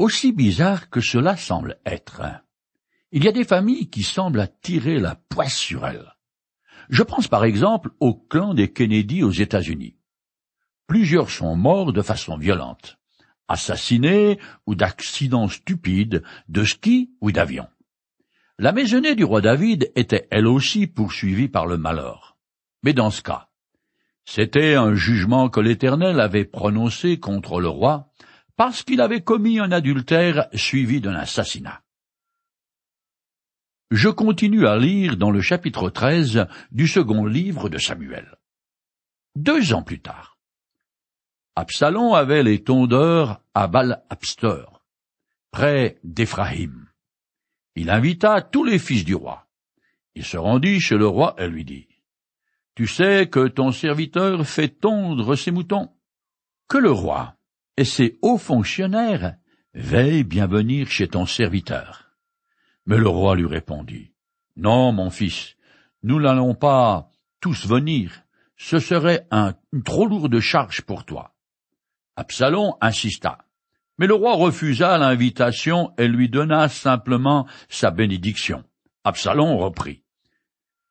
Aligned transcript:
Aussi 0.00 0.32
bizarre 0.32 0.88
que 0.88 1.02
cela 1.02 1.36
semble 1.36 1.78
être, 1.84 2.22
il 3.12 3.22
y 3.22 3.28
a 3.28 3.32
des 3.32 3.44
familles 3.44 3.90
qui 3.90 4.02
semblent 4.02 4.40
attirer 4.40 4.98
la 4.98 5.14
poisse 5.14 5.58
sur 5.58 5.86
elles. 5.86 6.16
Je 6.88 7.02
pense 7.02 7.28
par 7.28 7.44
exemple 7.44 7.90
au 8.00 8.14
clan 8.14 8.54
des 8.54 8.72
Kennedy 8.72 9.22
aux 9.22 9.30
États-Unis. 9.30 9.98
Plusieurs 10.86 11.28
sont 11.28 11.54
morts 11.54 11.92
de 11.92 12.00
façon 12.00 12.38
violente, 12.38 12.98
assassinés 13.46 14.38
ou 14.64 14.74
d'accidents 14.74 15.48
stupides 15.48 16.22
de 16.48 16.64
ski 16.64 17.10
ou 17.20 17.30
d'avion. 17.30 17.68
La 18.58 18.72
maisonnée 18.72 19.14
du 19.14 19.24
roi 19.24 19.42
David 19.42 19.92
était 19.96 20.28
elle 20.30 20.46
aussi 20.46 20.86
poursuivie 20.86 21.48
par 21.48 21.66
le 21.66 21.76
malheur. 21.76 22.38
Mais 22.82 22.94
dans 22.94 23.10
ce 23.10 23.20
cas, 23.20 23.50
c'était 24.24 24.76
un 24.76 24.94
jugement 24.94 25.50
que 25.50 25.60
l'Éternel 25.60 26.20
avait 26.20 26.46
prononcé 26.46 27.20
contre 27.20 27.60
le 27.60 27.68
roi 27.68 28.10
parce 28.60 28.82
qu'il 28.82 29.00
avait 29.00 29.22
commis 29.22 29.58
un 29.58 29.72
adultère 29.72 30.50
suivi 30.52 31.00
d'un 31.00 31.14
assassinat. 31.14 31.82
Je 33.90 34.10
continue 34.10 34.66
à 34.66 34.76
lire 34.76 35.16
dans 35.16 35.30
le 35.30 35.40
chapitre 35.40 35.88
13 35.88 36.46
du 36.70 36.86
second 36.86 37.24
livre 37.24 37.70
de 37.70 37.78
Samuel. 37.78 38.36
Deux 39.34 39.72
ans 39.72 39.82
plus 39.82 40.02
tard, 40.02 40.36
Absalom 41.56 42.12
avait 42.12 42.42
les 42.42 42.62
tondeurs 42.62 43.40
à 43.54 43.66
Bal-Abster, 43.66 44.66
près 45.50 45.98
d'Éphraïm. 46.04 46.86
Il 47.76 47.88
invita 47.88 48.42
tous 48.42 48.64
les 48.64 48.78
fils 48.78 49.06
du 49.06 49.14
roi. 49.14 49.48
Il 50.14 50.24
se 50.26 50.36
rendit 50.36 50.80
chez 50.80 50.98
le 50.98 51.06
roi 51.06 51.34
et 51.38 51.48
lui 51.48 51.64
dit, 51.64 51.88
Tu 52.74 52.86
sais 52.86 53.26
que 53.26 53.48
ton 53.48 53.72
serviteur 53.72 54.46
fait 54.46 54.68
tondre 54.68 55.34
ses 55.34 55.50
moutons. 55.50 55.88
Que 56.68 56.76
le 56.76 56.90
roi 56.90 57.39
et 57.76 57.84
ces 57.84 58.18
hauts 58.22 58.38
fonctionnaires 58.38 59.36
veillent 59.74 60.24
bien 60.24 60.46
venir 60.46 60.90
chez 60.90 61.08
ton 61.08 61.26
serviteur. 61.26 62.10
Mais 62.86 62.98
le 62.98 63.08
roi 63.08 63.36
lui 63.36 63.46
répondit, 63.46 64.12
Non, 64.56 64.92
mon 64.92 65.10
fils, 65.10 65.56
nous 66.02 66.20
n'allons 66.20 66.54
pas 66.54 67.10
tous 67.40 67.66
venir, 67.66 68.22
ce 68.56 68.78
serait 68.78 69.26
un, 69.30 69.54
une 69.72 69.82
trop 69.82 70.06
lourde 70.06 70.38
charge 70.40 70.82
pour 70.82 71.04
toi. 71.04 71.34
Absalom 72.16 72.74
insista. 72.80 73.38
Mais 73.98 74.06
le 74.06 74.14
roi 74.14 74.34
refusa 74.34 74.98
l'invitation 74.98 75.92
et 75.98 76.08
lui 76.08 76.28
donna 76.28 76.68
simplement 76.68 77.46
sa 77.68 77.90
bénédiction. 77.90 78.64
Absalom 79.04 79.56
reprit. 79.56 80.02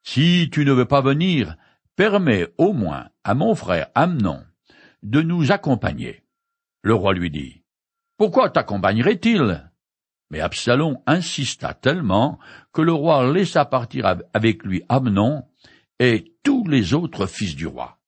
Si 0.03 0.50
tu 0.52 0.66
ne 0.66 0.72
veux 0.72 0.86
pas 0.88 1.02
venir, 1.02 1.56
permets 1.96 2.48
au 2.58 2.73
moins 2.73 3.09
à 3.23 3.36
mon 3.36 3.53
frère 3.53 3.88
Amnon 3.94 4.44
de 5.03 5.22
nous 5.22 5.52
accompagner. 5.52 6.23
Le 6.81 6.94
roi 6.94 7.13
lui 7.13 7.30
dit, 7.30 7.63
Pourquoi 8.17 8.49
t'accompagnerait-il? 8.49 9.69
Mais 10.30 10.39
Absalom 10.39 10.99
insista 11.08 11.73
tellement 11.73 12.39
que 12.72 12.81
le 12.81 12.94
roi 12.94 13.31
laissa 13.31 13.66
partir 13.66 14.17
avec 14.33 14.63
lui 14.63 14.83
Amnon 14.88 15.44
et 16.00 16.35
tous 16.44 16.66
les 16.67 16.94
autres 16.94 17.25
fils 17.25 17.55
du 17.55 17.67
roi. 17.67 18.00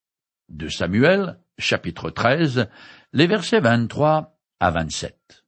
De 0.49 0.69
Samuel, 0.69 1.39
chapitre 1.57 2.09
13, 2.09 2.69
les 3.13 3.27
versets 3.27 3.59
23 3.59 4.37
à 4.59 4.71
27. 4.71 5.45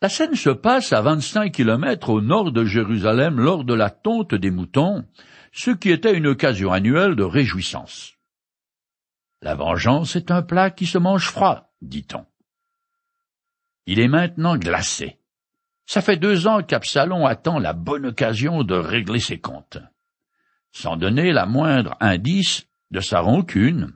La 0.00 0.08
scène 0.08 0.36
se 0.36 0.50
passe 0.50 0.92
à 0.92 1.00
vingt-cinq 1.00 1.52
kilomètres 1.52 2.10
au 2.10 2.20
nord 2.20 2.52
de 2.52 2.64
Jérusalem 2.64 3.40
lors 3.40 3.64
de 3.64 3.74
la 3.74 3.90
tonte 3.90 4.34
des 4.34 4.52
moutons, 4.52 5.04
ce 5.52 5.72
qui 5.72 5.90
était 5.90 6.16
une 6.16 6.28
occasion 6.28 6.72
annuelle 6.72 7.16
de 7.16 7.24
réjouissance. 7.24 8.17
La 9.40 9.54
vengeance 9.54 10.16
est 10.16 10.30
un 10.30 10.42
plat 10.42 10.70
qui 10.70 10.86
se 10.86 10.98
mange 10.98 11.28
froid, 11.28 11.72
dit-on. 11.80 12.26
Il 13.86 14.00
est 14.00 14.08
maintenant 14.08 14.56
glacé. 14.56 15.20
Ça 15.86 16.02
fait 16.02 16.16
deux 16.16 16.46
ans 16.46 16.62
qu'Absalom 16.62 17.24
attend 17.24 17.58
la 17.58 17.72
bonne 17.72 18.06
occasion 18.06 18.64
de 18.64 18.74
régler 18.74 19.20
ses 19.20 19.40
comptes. 19.40 19.78
Sans 20.72 20.96
donner 20.96 21.32
la 21.32 21.46
moindre 21.46 21.96
indice 22.00 22.66
de 22.90 23.00
sa 23.00 23.20
rancune, 23.20 23.92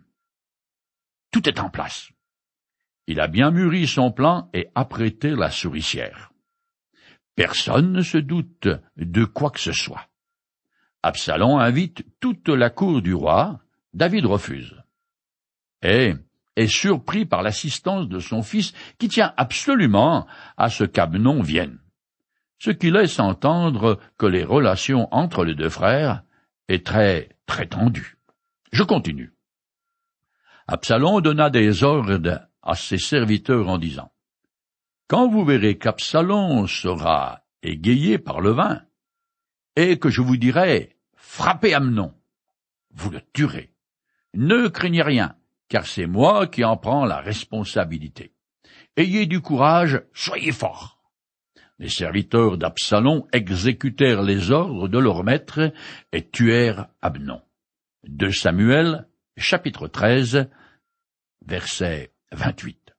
tout 1.32 1.48
est 1.48 1.60
en 1.60 1.70
place. 1.70 2.10
Il 3.06 3.20
a 3.20 3.26
bien 3.26 3.50
mûri 3.50 3.86
son 3.88 4.12
plan 4.12 4.48
et 4.54 4.68
apprêté 4.74 5.30
la 5.30 5.50
souricière. 5.50 6.32
Personne 7.34 7.92
ne 7.92 8.02
se 8.02 8.18
doute 8.18 8.68
de 8.96 9.24
quoi 9.24 9.50
que 9.50 9.60
ce 9.60 9.72
soit. 9.72 10.08
Absalom 11.02 11.58
invite 11.58 12.06
toute 12.20 12.48
la 12.48 12.70
cour 12.70 13.02
du 13.02 13.12
roi, 13.12 13.60
David 13.92 14.24
refuse 14.24 14.81
et 15.82 16.14
est 16.56 16.66
surpris 16.66 17.24
par 17.24 17.42
l'assistance 17.42 18.08
de 18.08 18.18
son 18.18 18.42
fils 18.42 18.72
qui 18.98 19.08
tient 19.08 19.32
absolument 19.36 20.26
à 20.56 20.68
ce 20.68 20.84
qu'Abnon 20.84 21.42
vienne, 21.42 21.78
ce 22.58 22.70
qui 22.70 22.90
laisse 22.90 23.18
entendre 23.18 23.98
que 24.18 24.26
les 24.26 24.44
relations 24.44 25.08
entre 25.12 25.44
les 25.44 25.54
deux 25.54 25.70
frères 25.70 26.22
est 26.68 26.86
très, 26.86 27.30
très 27.46 27.66
tendues. 27.66 28.18
Je 28.72 28.82
continue. 28.82 29.32
Absalom 30.68 31.20
donna 31.20 31.50
des 31.50 31.82
ordres 31.82 32.48
à 32.62 32.74
ses 32.74 32.98
serviteurs 32.98 33.68
en 33.68 33.78
disant 33.78 34.12
Quand 35.08 35.28
vous 35.28 35.44
verrez 35.44 35.78
qu'Absalom 35.78 36.66
sera 36.68 37.40
égayé 37.62 38.18
par 38.18 38.40
le 38.40 38.50
vin, 38.50 38.82
et 39.76 39.98
que 39.98 40.10
je 40.10 40.20
vous 40.20 40.36
dirai 40.36 40.96
Frappez 41.16 41.74
Amnon, 41.74 42.14
vous 42.90 43.10
le 43.10 43.20
tuerez. 43.32 43.72
Ne 44.34 44.68
craignez 44.68 45.02
rien, 45.02 45.36
car 45.72 45.86
c'est 45.86 46.06
moi 46.06 46.46
qui 46.46 46.64
en 46.64 46.76
prends 46.76 47.06
la 47.06 47.22
responsabilité. 47.22 48.34
Ayez 48.98 49.24
du 49.24 49.40
courage, 49.40 50.02
soyez 50.12 50.52
forts. 50.52 50.98
Les 51.78 51.88
serviteurs 51.88 52.58
d'Absalom 52.58 53.24
exécutèrent 53.32 54.20
les 54.20 54.50
ordres 54.50 54.86
de 54.86 54.98
leur 54.98 55.24
maître 55.24 55.72
et 56.12 56.28
tuèrent 56.28 56.88
Abnon. 57.00 57.40
De 58.06 58.28
Samuel, 58.28 59.08
chapitre 59.38 59.88
13, 59.88 60.50
verset 61.46 62.12
28. 62.32 62.92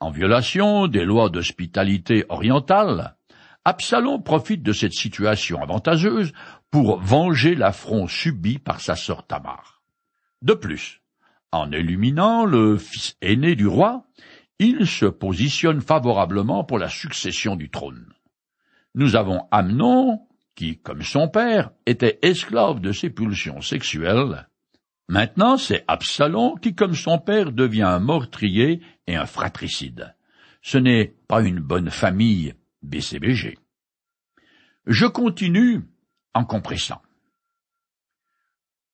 En 0.00 0.10
violation 0.10 0.86
des 0.86 1.06
lois 1.06 1.30
d'hospitalité 1.30 2.26
orientale, 2.28 3.16
Absalom 3.64 4.22
profite 4.22 4.62
de 4.62 4.74
cette 4.74 4.92
situation 4.92 5.62
avantageuse 5.62 6.34
pour 6.70 7.00
venger 7.00 7.54
l'affront 7.54 8.06
subi 8.06 8.58
par 8.58 8.82
sa 8.82 8.96
sœur 8.96 9.26
Tamar. 9.26 9.82
De 10.42 10.52
plus, 10.52 11.01
en 11.52 11.70
illuminant 11.70 12.44
le 12.44 12.78
fils 12.78 13.16
aîné 13.20 13.54
du 13.54 13.66
roi, 13.66 14.04
il 14.58 14.86
se 14.86 15.06
positionne 15.06 15.80
favorablement 15.80 16.64
pour 16.64 16.78
la 16.78 16.88
succession 16.88 17.56
du 17.56 17.70
trône. 17.70 18.12
Nous 18.94 19.16
avons 19.16 19.46
Amnon, 19.50 20.26
qui, 20.54 20.78
comme 20.78 21.02
son 21.02 21.28
père, 21.28 21.70
était 21.86 22.18
esclave 22.22 22.80
de 22.80 22.92
ses 22.92 23.10
pulsions 23.10 23.60
sexuelles. 23.60 24.48
Maintenant, 25.08 25.56
c'est 25.56 25.84
Absalom 25.88 26.58
qui, 26.60 26.74
comme 26.74 26.94
son 26.94 27.18
père, 27.18 27.52
devient 27.52 27.82
un 27.82 28.00
meurtrier 28.00 28.80
et 29.06 29.16
un 29.16 29.26
fratricide. 29.26 30.14
Ce 30.62 30.78
n'est 30.78 31.14
pas 31.26 31.42
une 31.42 31.60
bonne 31.60 31.90
famille 31.90 32.54
BCBG. 32.82 33.58
Je 34.86 35.06
continue 35.06 35.80
en 36.34 36.44
compressant. 36.44 37.02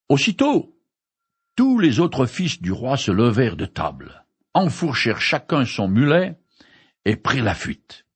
Aussitôt, 0.08 0.77
tous 1.58 1.80
les 1.80 1.98
autres 1.98 2.26
fils 2.26 2.62
du 2.62 2.70
roi 2.70 2.96
se 2.96 3.10
levèrent 3.10 3.56
de 3.56 3.66
table, 3.66 4.24
enfourchèrent 4.54 5.20
chacun 5.20 5.64
son 5.64 5.88
mulet 5.88 6.38
et 7.04 7.16
prirent 7.16 7.42
la 7.42 7.56
fuite. 7.56 8.06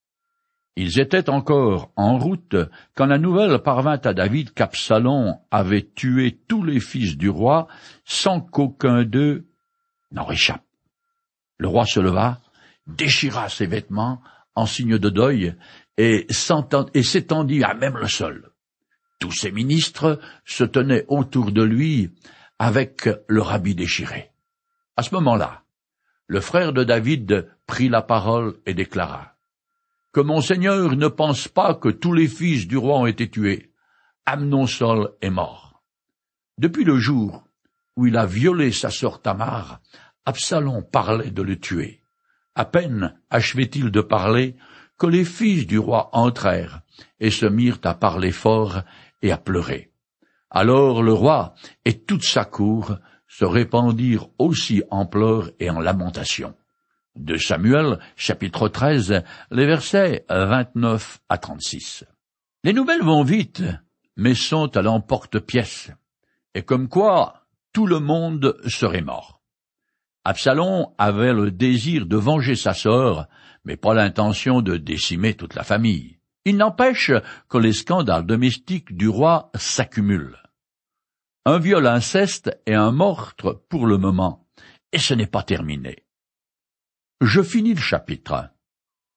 Ils 0.76 1.00
étaient 1.00 1.28
encore 1.28 1.90
en 1.96 2.18
route 2.18 2.54
quand 2.94 3.06
la 3.06 3.18
nouvelle 3.18 3.58
parvint 3.58 3.98
à 4.04 4.14
David 4.14 4.54
qu'Absalom 4.54 5.40
avait 5.50 5.90
tué 5.92 6.38
tous 6.46 6.62
les 6.62 6.78
fils 6.78 7.16
du 7.16 7.28
roi 7.28 7.66
sans 8.04 8.40
qu'aucun 8.40 9.02
d'eux 9.02 9.48
n'en 10.12 10.24
réchappe. 10.24 10.62
Le 11.58 11.66
roi 11.66 11.84
se 11.84 11.98
leva, 11.98 12.40
déchira 12.86 13.48
ses 13.48 13.66
vêtements 13.66 14.22
en 14.54 14.66
signe 14.66 14.98
de 14.98 15.10
deuil 15.10 15.56
et 15.96 16.28
s'étendit 16.30 17.64
à 17.64 17.74
même 17.74 17.96
le 17.96 18.06
sol. 18.06 18.52
Tous 19.18 19.32
ses 19.32 19.50
ministres 19.50 20.20
se 20.44 20.62
tenaient 20.62 21.06
autour 21.08 21.50
de 21.50 21.64
lui 21.64 22.12
avec 22.62 23.08
le 23.26 23.42
rabbi 23.42 23.74
déchiré. 23.74 24.30
À 24.96 25.02
ce 25.02 25.12
moment-là, 25.16 25.64
le 26.28 26.40
frère 26.40 26.72
de 26.72 26.84
David 26.84 27.48
prit 27.66 27.88
la 27.88 28.02
parole 28.02 28.54
et 28.66 28.72
déclara 28.72 29.34
Que 30.12 30.20
mon 30.20 30.40
Seigneur 30.40 30.94
ne 30.94 31.08
pense 31.08 31.48
pas 31.48 31.74
que 31.74 31.88
tous 31.88 32.12
les 32.12 32.28
fils 32.28 32.68
du 32.68 32.76
roi 32.76 32.98
ont 32.98 33.06
été 33.06 33.28
tués. 33.28 33.72
Amnon 34.26 34.68
Sol 34.68 35.10
est 35.20 35.30
mort. 35.30 35.82
Depuis 36.56 36.84
le 36.84 36.98
jour 37.00 37.42
où 37.96 38.06
il 38.06 38.16
a 38.16 38.26
violé 38.26 38.70
sa 38.70 38.90
sœur 38.90 39.20
Tamar, 39.20 39.80
Absalom 40.24 40.84
parlait 40.84 41.32
de 41.32 41.42
le 41.42 41.58
tuer. 41.58 42.04
À 42.54 42.64
peine 42.64 43.18
achevait-il 43.28 43.90
de 43.90 44.02
parler 44.02 44.54
que 44.98 45.08
les 45.08 45.24
fils 45.24 45.66
du 45.66 45.80
roi 45.80 46.10
entrèrent 46.12 46.82
et 47.18 47.32
se 47.32 47.46
mirent 47.46 47.80
à 47.82 47.94
parler 47.94 48.30
fort 48.30 48.82
et 49.20 49.32
à 49.32 49.36
pleurer. 49.36 49.91
Alors 50.54 51.02
le 51.02 51.14
roi 51.14 51.54
et 51.86 51.98
toute 51.98 52.24
sa 52.24 52.44
cour 52.44 52.98
se 53.26 53.46
répandirent 53.46 54.28
aussi 54.38 54.82
en 54.90 55.06
pleurs 55.06 55.50
et 55.58 55.70
en 55.70 55.80
lamentations. 55.80 56.54
De 57.16 57.38
Samuel, 57.38 57.98
chapitre 58.16 58.68
13, 58.68 59.22
les 59.50 59.64
versets 59.64 60.26
29 60.28 61.20
à 61.30 61.38
36. 61.38 62.04
Les 62.64 62.74
nouvelles 62.74 63.02
vont 63.02 63.22
vite, 63.22 63.62
mais 64.16 64.34
sont 64.34 64.76
à 64.76 64.82
l'emporte-pièce, 64.82 65.90
et 66.54 66.62
comme 66.62 66.88
quoi 66.88 67.46
tout 67.72 67.86
le 67.86 67.98
monde 67.98 68.54
serait 68.66 69.00
mort. 69.00 69.40
Absalom 70.24 70.88
avait 70.98 71.32
le 71.32 71.50
désir 71.50 72.04
de 72.04 72.16
venger 72.16 72.56
sa 72.56 72.74
sœur, 72.74 73.26
mais 73.64 73.78
pas 73.78 73.94
l'intention 73.94 74.60
de 74.60 74.76
décimer 74.76 75.32
toute 75.32 75.54
la 75.54 75.64
famille. 75.64 76.18
Il 76.44 76.58
n'empêche 76.58 77.10
que 77.48 77.56
les 77.56 77.72
scandales 77.72 78.26
domestiques 78.26 78.94
du 78.94 79.08
roi 79.08 79.50
s'accumulent. 79.54 80.41
Un 81.44 81.58
viol 81.58 81.88
inceste 81.88 82.56
et 82.66 82.74
un 82.74 82.92
meurtre 82.92 83.64
pour 83.68 83.86
le 83.86 83.98
moment, 83.98 84.46
et 84.92 84.98
ce 84.98 85.12
n'est 85.12 85.26
pas 85.26 85.42
terminé. 85.42 86.04
Je 87.20 87.42
finis 87.42 87.74
le 87.74 87.80
chapitre. 87.80 88.50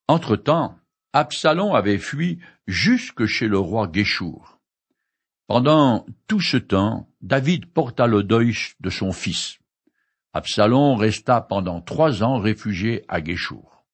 Entre-temps, 0.07 0.75
Absalom 1.13 1.75
avait 1.75 1.99
fui 1.99 2.39
jusque 2.65 3.27
chez 3.27 3.47
le 3.47 3.59
roi 3.59 3.87
Guéchour. 3.87 4.59
Pendant 5.45 6.07
tout 6.25 6.41
ce 6.41 6.57
temps, 6.57 7.07
David 7.21 7.67
porta 7.67 8.07
le 8.07 8.23
deuil 8.23 8.55
de 8.79 8.89
son 8.89 9.11
fils. 9.11 9.59
Absalom 10.33 10.95
resta 10.95 11.41
pendant 11.41 11.79
trois 11.79 12.23
ans 12.23 12.39
réfugié 12.39 13.05
à 13.07 13.21
Guéchour. 13.21 13.85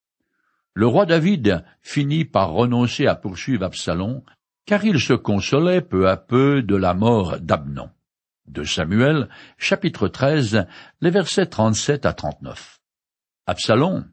Le 0.74 0.88
roi 0.88 1.06
David 1.06 1.66
finit 1.82 2.24
par 2.24 2.52
renoncer 2.52 3.08
à 3.08 3.16
poursuivre 3.16 3.66
Absalom, 3.66 4.24
car 4.66 4.86
il 4.86 5.02
se 5.02 5.12
consolait 5.12 5.82
peu 5.82 6.08
à 6.08 6.16
peu 6.16 6.62
de 6.62 6.78
la 6.78 6.94
mort 6.94 7.38
d'Abnon. 7.42 7.90
De 8.48 8.64
Samuel, 8.64 9.30
chapitre 9.58 10.08
13, 10.08 10.66
les 11.00 11.10
versets 11.10 11.46
37 11.46 12.06
à 12.06 12.14
39. 12.14 12.80
Absalom, 13.46 14.06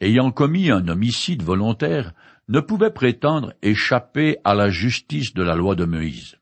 ayant 0.00 0.30
commis 0.30 0.70
un 0.70 0.86
homicide 0.88 1.42
volontaire, 1.42 2.12
ne 2.48 2.60
pouvait 2.60 2.92
prétendre 2.92 3.52
échapper 3.62 4.38
à 4.44 4.54
la 4.54 4.70
justice 4.70 5.34
de 5.34 5.42
la 5.42 5.56
loi 5.56 5.74
de 5.74 5.84
Moïse. 5.84 6.36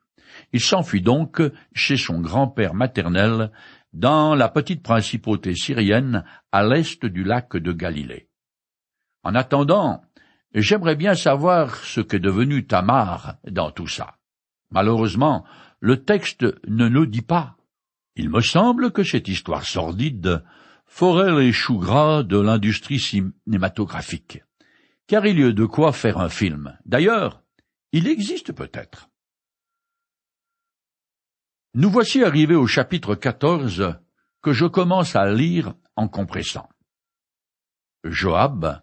Il 0.52 0.60
s'enfuit 0.60 1.02
donc 1.02 1.42
chez 1.74 1.96
son 1.96 2.20
grand-père 2.20 2.74
maternel 2.74 3.50
dans 3.92 4.34
la 4.34 4.48
petite 4.48 4.82
principauté 4.82 5.54
syrienne 5.54 6.24
à 6.52 6.62
l'est 6.62 7.04
du 7.04 7.24
lac 7.24 7.56
de 7.56 7.72
Galilée. 7.72 8.28
En 9.24 9.34
attendant, 9.34 10.02
j'aimerais 10.54 10.96
bien 10.96 11.14
savoir 11.14 11.76
ce 11.76 12.00
qu'est 12.00 12.18
devenu 12.18 12.66
Tamar 12.66 13.36
dans 13.44 13.70
tout 13.70 13.88
ça. 13.88 14.16
Malheureusement, 14.70 15.44
le 15.80 16.04
texte 16.04 16.44
ne 16.66 16.88
nous 16.88 17.06
dit 17.06 17.22
pas. 17.22 17.56
Il 18.16 18.30
me 18.30 18.40
semble 18.40 18.90
que 18.92 19.04
cette 19.04 19.28
histoire 19.28 19.64
sordide 19.64 20.42
forait 20.86 21.38
les 21.38 21.52
choux 21.52 21.78
gras 21.78 22.22
de 22.22 22.38
l'industrie 22.38 22.98
cinématographique, 22.98 24.42
car 25.06 25.26
il 25.26 25.38
y 25.38 25.44
a 25.44 25.52
de 25.52 25.64
quoi 25.64 25.92
faire 25.92 26.18
un 26.18 26.28
film. 26.28 26.76
D'ailleurs, 26.84 27.42
il 27.92 28.08
existe 28.08 28.52
peut-être. 28.52 29.08
Nous 31.74 31.90
voici 31.90 32.24
arrivés 32.24 32.56
au 32.56 32.66
chapitre 32.66 33.14
14 33.14 33.98
que 34.42 34.52
je 34.52 34.66
commence 34.66 35.14
à 35.14 35.30
lire 35.30 35.74
en 35.96 36.08
compressant. 36.08 36.68
Joab 38.04 38.82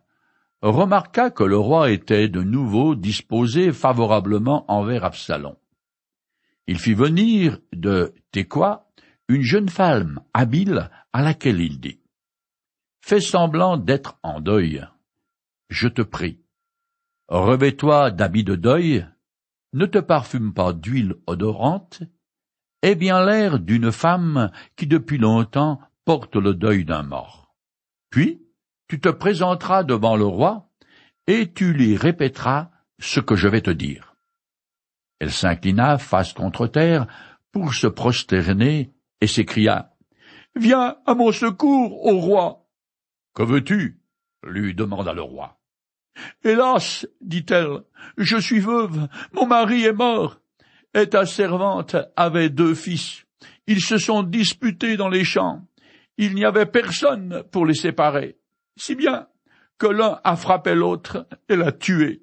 remarqua 0.62 1.30
que 1.30 1.44
le 1.44 1.58
roi 1.58 1.92
était 1.92 2.30
de 2.30 2.42
nouveau 2.42 2.96
disposé 2.96 3.72
favorablement 3.72 4.70
envers 4.72 5.04
Absalom. 5.04 5.56
Il 6.68 6.80
fit 6.80 6.94
venir 6.94 7.60
de 7.74 8.14
Tekoa 8.32 8.92
une 9.28 9.42
jeune 9.42 9.70
femme 9.70 10.22
habile 10.34 10.90
à 11.14 11.22
laquelle 11.22 11.62
il 11.62 11.80
dit 11.80 12.00
Fais 13.02 13.22
semblant 13.22 13.78
d'être 13.78 14.18
en 14.24 14.40
deuil. 14.40 14.86
Je 15.70 15.88
te 15.88 16.02
prie. 16.02 16.40
Revêt-toi 17.28 18.12
d'habits 18.12 18.44
de 18.44 18.56
deuil, 18.56 19.08
ne 19.74 19.86
te 19.86 20.00
parfume 20.00 20.54
pas 20.54 20.74
d'huile 20.74 21.16
odorante, 21.28 22.02
est 22.82 22.96
bien 22.96 23.24
l'air 23.26 23.60
d'une 23.60 23.92
femme 23.92 24.52
qui 24.76 24.88
depuis 24.88 25.18
longtemps 25.18 25.80
porte 26.04 26.36
le 26.36 26.54
deuil 26.54 26.86
d'un 26.86 27.04
mort. 27.04 27.56
Puis 28.10 28.42
tu 28.88 29.00
te 29.00 29.10
présenteras 29.10 29.84
devant 29.84 30.16
le 30.16 30.26
roi, 30.26 30.70
et 31.28 31.52
tu 31.52 31.74
lui 31.74 31.98
répéteras 31.98 32.70
ce 33.00 33.20
que 33.20 33.36
je 33.36 33.48
vais 33.48 33.62
te 33.62 33.72
dire. 33.72 34.15
Elle 35.20 35.32
s'inclina 35.32 35.98
face 35.98 36.34
contre 36.34 36.68
terre 36.68 37.08
pour 37.52 37.74
se 37.74 37.88
prosterner 37.88 38.92
et 39.22 39.28
s'écria 39.28 39.92
Viens 40.56 40.98
à 41.06 41.16
mon 41.16 41.32
secours, 41.32 42.06
ô 42.06 42.20
roi. 42.20 42.66
Que 43.34 43.44
veux-tu? 43.44 44.00
lui 44.44 44.76
demanda 44.76 45.14
le 45.14 45.24
roi. 45.24 45.58
Hélas, 46.44 47.08
dit-elle, 47.20 47.82
je 48.18 48.38
suis 48.38 48.60
veuve, 48.60 49.08
mon 49.34 49.48
mari 49.48 49.84
est 49.84 49.94
mort, 49.94 50.40
et 50.94 51.10
ta 51.10 51.26
servante 51.26 51.96
avait 52.16 52.50
deux 52.50 52.76
fils. 52.76 53.26
Ils 53.68 53.82
se 53.82 53.98
sont 53.98 54.24
disputés 54.24 54.96
dans 54.96 55.10
les 55.10 55.26
champs. 55.26 55.68
Il 56.18 56.36
n'y 56.36 56.46
avait 56.46 56.68
personne 56.68 57.44
pour 57.52 57.66
les 57.66 57.74
séparer. 57.74 58.38
Si 58.78 58.96
bien 58.96 59.28
que 59.78 59.88
l'un 59.88 60.22
a 60.24 60.36
frappé 60.36 60.74
l'autre 60.74 61.28
et 61.50 61.56
l'a 61.56 61.72
tué. 61.72 62.22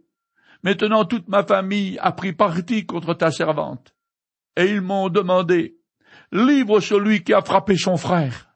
Maintenant 0.63 1.05
toute 1.05 1.29
ma 1.29 1.43
famille 1.43 1.99
a 2.01 2.13
pris 2.13 2.33
parti 2.33 2.87
contre 2.87 3.15
ta 3.15 3.31
servante. 3.31 3.95
Et 4.57 4.67
ils 4.67 4.81
m'ont 4.81 5.09
demandé, 5.09 5.77
livre 6.31 6.81
celui 6.81 7.25
qui 7.25 7.33
a 7.33 7.43
frappé 7.43 7.77
son 7.77 7.97
frère. 7.97 8.49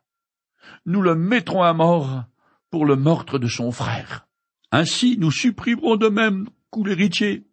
Nous 0.84 1.02
le 1.02 1.14
mettrons 1.14 1.62
à 1.62 1.72
mort 1.72 2.24
pour 2.70 2.86
le 2.86 2.96
meurtre 2.96 3.38
de 3.38 3.48
son 3.48 3.72
frère. 3.72 4.26
Ainsi 4.70 5.16
nous 5.18 5.30
supprimerons 5.30 5.96
de 5.96 6.08
même 6.08 6.48
coup 6.70 6.84
l'héritier. 6.84 7.44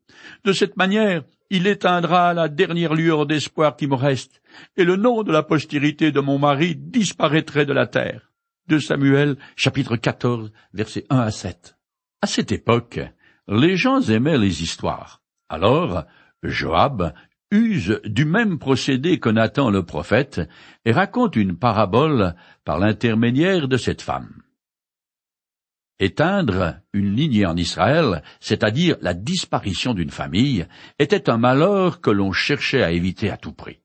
De 0.44 0.54
cette 0.54 0.78
manière, 0.78 1.24
il 1.50 1.68
éteindra 1.68 2.34
la 2.34 2.50
dernière 2.50 2.94
lueur 2.94 3.26
d'espoir 3.26 3.76
qui 3.76 3.88
me 3.88 3.96
reste, 3.96 4.42
et 4.76 4.84
le 4.84 4.96
nom 4.96 5.24
de 5.24 5.32
la 5.32 5.44
postérité 5.44 6.12
de 6.12 6.20
mon 6.20 6.40
mari 6.40 6.76
disparaîtrait 6.76 7.66
de 7.66 7.74
la 7.74 7.88
terre. 7.88 8.32
De 8.68 8.80
Samuel, 8.80 9.38
chapitre 9.56 9.96
14, 9.96 10.52
versets 10.74 11.06
1 11.10 11.20
à 11.20 11.32
7. 11.32 11.76
À 12.22 12.28
cette 12.28 12.52
époque, 12.52 13.00
les 13.48 13.76
gens 13.76 14.02
aimaient 14.02 14.38
les 14.38 14.64
histoires. 14.64 15.22
Alors, 15.50 16.06
Joab 16.44 17.14
use 17.52 18.00
du 18.06 18.26
même 18.26 18.58
procédé 18.58 19.20
que 19.20 19.30
Nathan 19.30 19.70
le 19.70 19.84
prophète 19.84 20.42
et 20.86 20.92
raconte 20.92 21.36
une 21.36 21.58
parabole 21.58 22.36
par 22.66 22.80
l'intermédiaire 22.80 23.68
de 23.68 23.78
cette 23.78 24.02
femme. 24.02 24.42
Éteindre 26.00 26.80
une 26.92 27.16
lignée 27.16 27.46
en 27.46 27.56
Israël, 27.56 28.24
c'est-à-dire 28.40 28.98
la 29.02 29.14
disparition 29.14 29.94
d'une 29.94 30.10
famille, 30.10 30.68
était 30.98 31.30
un 31.30 31.38
malheur 31.38 32.02
que 32.02 32.10
l'on 32.10 32.32
cherchait 32.32 32.84
à 32.84 32.92
éviter 32.92 33.30
à 33.30 33.38
tout 33.38 33.54
prix. 33.54 33.80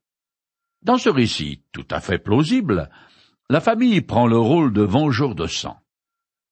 Dans 0.82 0.96
ce 0.96 1.10
récit 1.10 1.62
tout 1.72 1.86
à 1.90 2.00
fait 2.00 2.18
plausible, 2.18 2.88
la 3.50 3.60
famille 3.60 4.00
prend 4.00 4.26
le 4.26 4.38
rôle 4.38 4.72
de 4.72 4.82
vengeur 4.82 5.34
de 5.34 5.46
sang, 5.46 5.78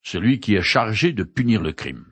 celui 0.03 0.41
qui 0.41 0.55
est 0.55 0.63
chargé 0.63 1.13
de 1.13 1.25
punir 1.25 1.63
le 1.63 1.73
crime. 1.73 2.05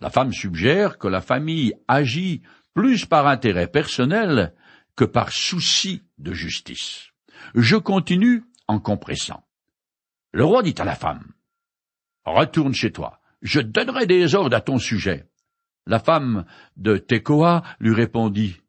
La 0.00 0.10
femme 0.10 0.32
suggère 0.32 0.98
que 0.98 1.08
la 1.08 1.20
famille 1.20 1.74
agit 1.88 2.42
plus 2.74 3.06
par 3.06 3.26
intérêt 3.26 3.66
personnel 3.66 4.54
que 4.94 5.04
par 5.04 5.32
souci 5.32 6.02
de 6.18 6.32
justice. 6.32 7.10
Je 7.54 7.76
continue 7.76 8.44
en 8.68 8.78
compressant. 8.78 9.44
Le 10.32 10.44
roi 10.44 10.62
dit 10.62 10.74
à 10.78 10.84
la 10.84 10.94
femme 10.94 11.32
Retourne 12.24 12.74
chez 12.74 12.92
toi. 12.92 13.20
Je 13.42 13.60
donnerai 13.60 14.06
des 14.06 14.34
ordres 14.34 14.56
à 14.56 14.60
ton 14.60 14.78
sujet. 14.78 15.26
La 15.86 15.98
femme 15.98 16.44
de 16.76 16.98
Tekoa 16.98 17.62
lui 17.80 17.94
répondit. 17.94 18.60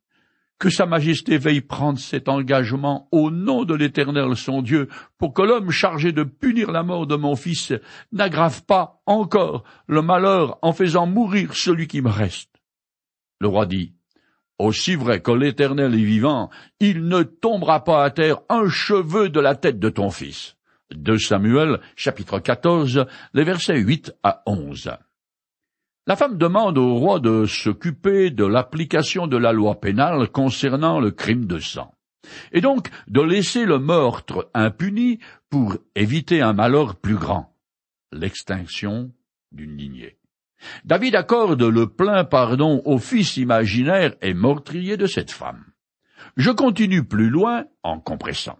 Que 0.59 0.69
Sa 0.69 0.85
Majesté 0.85 1.37
veille 1.37 1.61
prendre 1.61 1.99
cet 1.99 2.27
engagement 2.27 3.07
au 3.13 3.31
nom 3.31 3.63
de 3.63 3.73
l'Éternel 3.73 4.35
son 4.35 4.61
Dieu, 4.61 4.89
pour 5.17 5.33
que 5.33 5.41
l'homme 5.41 5.71
chargé 5.71 6.11
de 6.11 6.23
punir 6.23 6.69
la 6.71 6.83
mort 6.83 7.07
de 7.07 7.15
mon 7.15 7.37
fils 7.37 7.71
n'aggrave 8.11 8.65
pas 8.65 9.01
encore 9.05 9.63
le 9.87 10.01
malheur 10.01 10.59
en 10.61 10.73
faisant 10.73 11.07
mourir 11.07 11.55
celui 11.55 11.87
qui 11.87 12.01
me 12.01 12.09
reste. 12.09 12.49
Le 13.39 13.47
roi 13.47 13.65
dit, 13.65 13.93
Aussi 14.57 14.95
vrai 14.95 15.21
que 15.21 15.31
l'Éternel 15.31 15.93
est 15.93 16.03
vivant, 16.03 16.49
il 16.81 17.07
ne 17.07 17.23
tombera 17.23 17.85
pas 17.85 18.03
à 18.03 18.11
terre 18.11 18.39
un 18.49 18.67
cheveu 18.67 19.29
de 19.29 19.39
la 19.39 19.55
tête 19.55 19.79
de 19.79 19.89
ton 19.89 20.09
fils. 20.09 20.57
De 20.93 21.15
Samuel, 21.15 21.79
chapitre 21.95 22.39
14, 22.39 23.05
les 23.33 23.45
versets 23.45 23.77
8 23.79 24.13
à 24.23 24.43
11. 24.45 24.91
La 26.07 26.15
femme 26.15 26.37
demande 26.37 26.77
au 26.77 26.95
roi 26.95 27.19
de 27.19 27.45
s'occuper 27.45 28.31
de 28.31 28.45
l'application 28.45 29.27
de 29.27 29.37
la 29.37 29.51
loi 29.51 29.79
pénale 29.79 30.29
concernant 30.29 30.99
le 30.99 31.11
crime 31.11 31.45
de 31.45 31.59
sang, 31.59 31.93
et 32.51 32.61
donc 32.61 32.89
de 33.07 33.21
laisser 33.21 33.65
le 33.65 33.79
meurtre 33.79 34.49
impuni 34.53 35.19
pour 35.49 35.77
éviter 35.95 36.41
un 36.41 36.53
malheur 36.53 36.95
plus 36.95 37.15
grand, 37.15 37.53
l'extinction 38.11 39.11
d'une 39.51 39.77
lignée. 39.77 40.17
David 40.83 41.15
accorde 41.15 41.63
le 41.63 41.87
plein 41.87 42.23
pardon 42.23 42.81
au 42.85 42.97
fils 42.97 43.37
imaginaire 43.37 44.15
et 44.21 44.33
meurtrier 44.33 44.97
de 44.97 45.05
cette 45.05 45.31
femme. 45.31 45.65
Je 46.37 46.51
continue 46.51 47.03
plus 47.03 47.29
loin 47.29 47.65
en 47.83 47.99
compressant. 47.99 48.59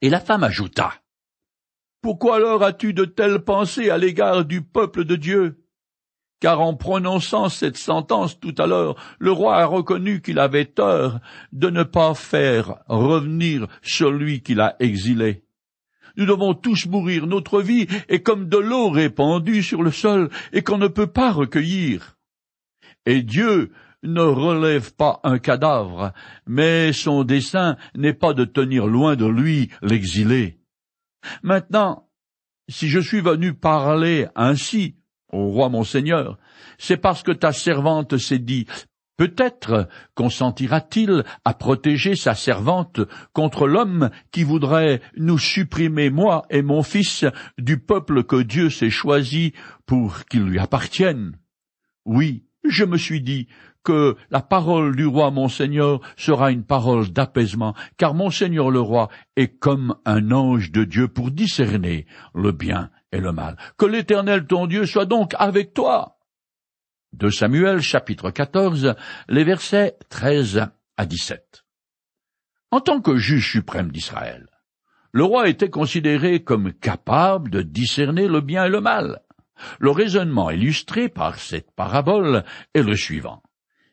Et 0.00 0.10
la 0.10 0.20
femme 0.20 0.44
ajouta 0.44 0.94
Pourquoi 2.00 2.36
alors 2.36 2.62
as-tu 2.62 2.94
de 2.94 3.04
telles 3.04 3.40
pensées 3.40 3.90
à 3.90 3.98
l'égard 3.98 4.44
du 4.44 4.62
peuple 4.62 5.04
de 5.04 5.16
Dieu? 5.16 5.64
Car 6.40 6.60
en 6.60 6.74
prononçant 6.74 7.48
cette 7.48 7.76
sentence 7.76 8.38
tout 8.38 8.54
à 8.58 8.66
l'heure, 8.66 8.94
le 9.18 9.32
roi 9.32 9.56
a 9.56 9.66
reconnu 9.66 10.20
qu'il 10.20 10.38
avait 10.38 10.66
tort 10.66 11.18
de 11.52 11.68
ne 11.68 11.82
pas 11.82 12.14
faire 12.14 12.76
revenir 12.86 13.66
celui 13.82 14.42
qu'il 14.42 14.60
a 14.60 14.76
exilé. 14.78 15.42
Nous 16.16 16.26
devons 16.26 16.54
tous 16.54 16.86
mourir, 16.86 17.26
notre 17.26 17.62
vie 17.62 17.86
est 18.08 18.20
comme 18.20 18.48
de 18.48 18.58
l'eau 18.58 18.90
répandue 18.90 19.62
sur 19.62 19.82
le 19.82 19.90
sol 19.90 20.30
et 20.52 20.62
qu'on 20.62 20.78
ne 20.78 20.88
peut 20.88 21.06
pas 21.06 21.32
recueillir. 21.32 22.16
Et 23.06 23.22
Dieu 23.22 23.72
ne 24.02 24.22
relève 24.22 24.94
pas 24.94 25.20
un 25.24 25.38
cadavre, 25.38 26.12
mais 26.46 26.92
son 26.92 27.24
dessein 27.24 27.76
n'est 27.96 28.14
pas 28.14 28.34
de 28.34 28.44
tenir 28.44 28.86
loin 28.86 29.16
de 29.16 29.26
lui 29.26 29.70
l'exilé. 29.82 30.60
Maintenant, 31.42 32.08
si 32.68 32.88
je 32.88 33.00
suis 33.00 33.20
venu 33.20 33.54
parler 33.54 34.26
ainsi 34.36 34.97
au 35.32 35.48
roi 35.48 35.68
mon 35.68 35.84
seigneur, 35.84 36.38
c'est 36.78 36.96
parce 36.96 37.22
que 37.22 37.32
ta 37.32 37.52
servante 37.52 38.16
s'est 38.16 38.38
dit 38.38 38.66
Peut-être 39.18 39.88
consentira-t-il 40.14 41.24
à 41.44 41.52
protéger 41.52 42.14
sa 42.14 42.36
servante 42.36 43.00
contre 43.32 43.66
l'homme 43.66 44.10
qui 44.30 44.44
voudrait 44.44 45.00
nous 45.16 45.38
supprimer, 45.38 46.08
moi 46.08 46.46
et 46.50 46.62
mon 46.62 46.84
fils, 46.84 47.24
du 47.58 47.80
peuple 47.80 48.22
que 48.22 48.40
Dieu 48.40 48.70
s'est 48.70 48.90
choisi 48.90 49.54
pour 49.86 50.24
qu'il 50.26 50.44
lui 50.44 50.60
appartienne. 50.60 51.36
Oui, 52.04 52.44
je 52.62 52.84
me 52.84 52.96
suis 52.96 53.20
dit 53.20 53.48
que 53.82 54.14
la 54.30 54.40
parole 54.40 54.94
du 54.94 55.06
roi 55.06 55.32
mon 55.32 55.48
Seigneur 55.48 56.00
sera 56.16 56.52
une 56.52 56.64
parole 56.64 57.08
d'apaisement, 57.08 57.74
car 57.96 58.14
mon 58.14 58.30
Seigneur 58.30 58.70
le 58.70 58.80
roi 58.80 59.08
est 59.34 59.58
comme 59.58 59.96
un 60.04 60.30
ange 60.30 60.70
de 60.70 60.84
Dieu 60.84 61.08
pour 61.08 61.32
discerner 61.32 62.06
le 62.36 62.52
bien 62.52 62.90
et 63.12 63.20
le 63.20 63.32
mal. 63.32 63.56
Que 63.76 63.86
l'Éternel 63.86 64.46
ton 64.46 64.66
Dieu 64.66 64.86
soit 64.86 65.06
donc 65.06 65.34
avec 65.38 65.74
toi. 65.74 66.18
De 67.12 67.30
Samuel 67.30 67.80
chapitre 67.80 68.30
14, 68.30 68.94
les 69.28 69.44
versets 69.44 69.96
13 70.10 70.66
à 70.96 71.06
17. 71.06 71.64
En 72.70 72.80
tant 72.80 73.00
que 73.00 73.16
juge 73.16 73.50
suprême 73.52 73.90
d'Israël, 73.90 74.46
le 75.12 75.24
roi 75.24 75.48
était 75.48 75.70
considéré 75.70 76.44
comme 76.44 76.72
capable 76.72 77.50
de 77.50 77.62
discerner 77.62 78.28
le 78.28 78.42
bien 78.42 78.66
et 78.66 78.68
le 78.68 78.82
mal. 78.82 79.22
Le 79.80 79.90
raisonnement 79.90 80.50
illustré 80.50 81.08
par 81.08 81.38
cette 81.38 81.72
parabole 81.72 82.44
est 82.74 82.82
le 82.82 82.94
suivant. 82.94 83.42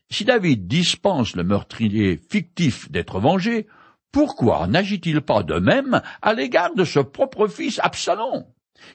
Si 0.10 0.25
David 0.25 0.67
dispense 0.67 1.36
le 1.36 1.43
meurtrier 1.43 2.17
fictif 2.17 2.91
d'être 2.91 3.19
vengé, 3.19 3.67
pourquoi 4.12 4.67
n'agit-il 4.67 5.22
pas 5.22 5.43
de 5.43 5.55
même 5.60 6.01
à 6.22 6.34
l'égard 6.34 6.75
de 6.75 6.84
ce 6.84 7.00
propre 7.00 7.48
fils 7.48 7.79
Absalom, 7.81 8.45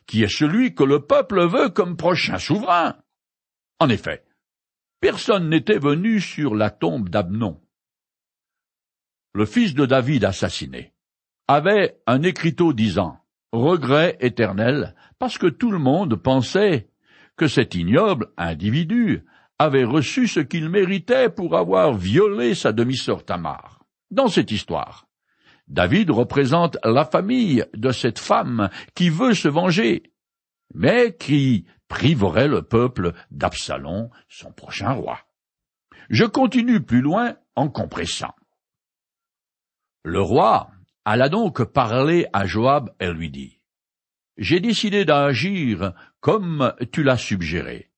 qui 0.06 0.22
est 0.22 0.28
celui 0.28 0.75
que 0.75 0.84
le 0.84 1.06
peuple 1.06 1.46
veut 1.46 1.68
comme 1.68 1.96
prochain 1.96 2.38
souverain? 2.38 2.96
En 3.78 3.88
effet, 3.88 4.25
personne 5.00 5.49
n'était 5.49 5.78
venu 5.78 6.20
sur 6.20 6.54
la 6.54 6.70
tombe 6.70 7.08
d'Abnon. 7.08 7.60
Le 9.32 9.46
fils 9.46 9.75
de 9.75 9.87
David 9.87 10.25
assassiné 10.25 10.92
avait 11.49 12.00
un 12.06 12.22
écriteau 12.22 12.72
disant 12.72 13.18
Regret 13.52 14.16
éternel, 14.20 14.94
parce 15.18 15.38
que 15.38 15.49
tout 15.49 15.72
le 15.72 15.78
monde 15.78 16.14
pensait 16.16 16.88
que 17.37 17.49
cet 17.49 17.75
ignoble 17.75 18.28
individu 18.37 19.25
avait 19.58 19.84
reçu 19.84 20.28
ce 20.28 20.40
qu'il 20.40 20.68
méritait 20.68 21.28
pour 21.28 21.56
avoir 21.56 21.94
violé 21.94 22.54
sa 22.54 22.72
demi-sœur 22.72 23.25
Tamar. 23.25 23.84
Dans 24.10 24.28
cette 24.28 24.52
histoire, 24.52 25.06
David 25.70 26.10
représente 26.10 26.78
la 26.82 27.04
famille 27.04 27.64
de 27.74 27.92
cette 27.92 28.18
femme 28.18 28.70
qui 28.96 29.08
veut 29.08 29.34
se 29.34 29.46
venger, 29.46 30.02
mais 30.74 31.16
qui 31.16 31.64
priverait 31.86 32.48
le 32.48 32.62
peuple 32.62 33.12
d'Absalom, 33.30 34.10
son 34.28 34.50
prochain 34.50 34.90
roi. 34.90 35.20
Je 36.08 36.24
continue 36.24 36.80
plus 36.80 37.00
loin 37.00 37.36
en 37.54 37.68
compressant. 37.68 38.34
Le 40.02 40.20
roi 40.20 40.72
alla 41.04 41.28
donc 41.28 41.62
parler 41.62 42.26
à 42.32 42.46
Joab 42.46 42.90
et 42.98 43.12
lui 43.12 43.30
dit 43.30 43.60
J'ai 44.38 44.58
décidé 44.58 45.04
d'agir 45.04 45.92
comme 46.18 46.74
tu 46.90 47.04
l'as 47.04 47.16
suggéré. 47.16 47.92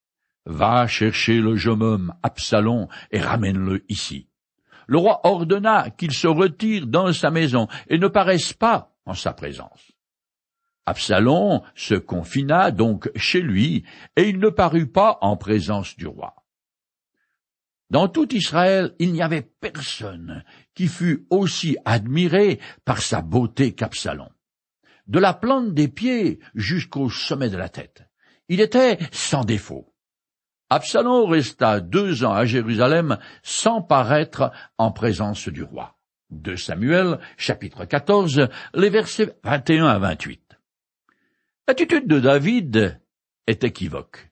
Va 0.45 0.87
chercher 0.87 1.41
le 1.41 1.57
jeune 1.57 1.83
homme 1.83 2.15
Absalom 2.23 2.89
et 3.13 3.21
ramène-le 3.21 3.85
ici. 3.89 4.29
Le 4.87 4.99
roi 4.99 5.21
ordonna 5.25 5.91
qu'il 5.91 6.13
se 6.13 6.27
retire 6.27 6.87
dans 6.87 7.13
sa 7.13 7.31
maison 7.31 7.69
et 7.89 7.99
ne 7.99 8.09
paraisse 8.09 8.53
pas 8.53 8.95
en 9.05 9.15
sa 9.15 9.33
présence. 9.33 9.93
Absalom 10.87 11.63
se 11.75 11.95
confina 11.95 12.71
donc 12.71 13.11
chez 13.15 13.41
lui, 13.41 13.85
et 14.17 14.29
il 14.29 14.39
ne 14.39 14.49
parut 14.49 14.89
pas 14.89 15.19
en 15.21 15.37
présence 15.37 15.97
du 15.97 16.07
roi. 16.07 16.35
Dans 17.91 18.09
tout 18.09 18.35
Israël, 18.35 18.95
il 18.99 19.13
n'y 19.13 19.23
avait 19.23 19.43
personne 19.43 20.45
qui 20.75 20.89
fût 20.89 21.27
aussi 21.31 21.77
admiré 21.85 22.59
par 22.85 23.03
sa 23.03 23.21
beauté 23.21 23.75
qu'Absalom. 23.75 24.31
De 25.07 25.19
la 25.19 25.35
plante 25.35 25.75
des 25.75 25.89
pieds 25.89 26.41
jusqu'au 26.55 27.11
sommet 27.11 27.51
de 27.51 27.57
la 27.57 27.69
tête, 27.69 28.03
il 28.49 28.61
était 28.61 28.99
sans 29.13 29.45
défaut. 29.45 29.92
Absalom 30.75 31.29
resta 31.29 31.81
deux 31.81 32.25
ans 32.25 32.33
à 32.33 32.47
Jérusalem 32.47 33.19
sans 33.43 33.83
paraître 33.83 34.51
en 34.79 34.91
présence 34.91 35.51
du 35.51 35.63
roi. 35.63 35.99
De 36.31 36.57
Samuel, 36.57 37.19
chapitre 37.37 37.85
14, 37.85 38.49
les 38.73 38.89
versets 38.89 39.37
21 39.45 39.85
à 39.85 39.99
28. 39.99 40.41
L'attitude 41.69 42.07
de 42.07 42.21
David 42.21 42.99
est 43.47 43.65
équivoque. 43.65 44.31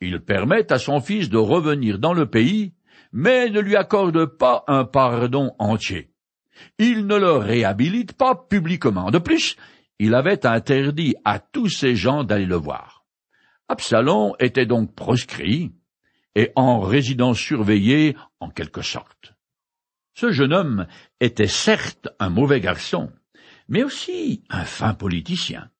Il 0.00 0.20
permet 0.20 0.72
à 0.72 0.78
son 0.78 1.02
fils 1.02 1.28
de 1.28 1.36
revenir 1.36 1.98
dans 1.98 2.14
le 2.14 2.30
pays, 2.30 2.72
mais 3.12 3.50
ne 3.50 3.60
lui 3.60 3.76
accorde 3.76 4.24
pas 4.24 4.64
un 4.68 4.86
pardon 4.86 5.54
entier. 5.58 6.08
Il 6.78 7.06
ne 7.06 7.16
le 7.16 7.32
réhabilite 7.32 8.14
pas 8.14 8.34
publiquement. 8.34 9.10
De 9.10 9.18
plus, 9.18 9.56
il 9.98 10.14
avait 10.14 10.46
interdit 10.46 11.14
à 11.26 11.40
tous 11.40 11.68
ces 11.68 11.94
gens 11.94 12.24
d'aller 12.24 12.46
le 12.46 12.56
voir. 12.56 12.93
Absalom 13.68 14.34
était 14.40 14.66
donc 14.66 14.94
proscrit 14.94 15.72
et 16.34 16.50
en 16.54 16.80
résidence 16.80 17.38
surveillée 17.38 18.16
en 18.40 18.50
quelque 18.50 18.82
sorte. 18.82 19.34
Ce 20.14 20.30
jeune 20.30 20.52
homme 20.52 20.86
était 21.20 21.48
certes 21.48 22.08
un 22.18 22.28
mauvais 22.28 22.60
garçon, 22.60 23.10
mais 23.68 23.82
aussi 23.82 24.44
un 24.50 24.64
fin 24.64 24.94
politicien. 24.94 25.70